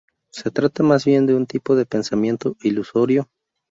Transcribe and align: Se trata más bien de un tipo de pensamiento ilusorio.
Se 0.31 0.49
trata 0.49 0.81
más 0.81 1.05
bien 1.05 1.27
de 1.27 1.35
un 1.35 1.45
tipo 1.45 1.75
de 1.75 1.85
pensamiento 1.85 2.57
ilusorio. 2.63 3.29